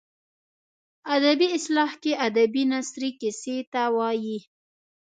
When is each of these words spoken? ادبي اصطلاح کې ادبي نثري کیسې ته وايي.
ادبي 1.15 1.47
اصطلاح 1.57 1.91
کې 2.03 2.11
ادبي 2.27 2.63
نثري 2.71 3.09
کیسې 3.21 3.57
ته 3.73 3.81
وايي. 3.97 4.37